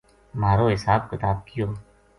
[0.41, 1.67] مھارو حساب کتاب کیو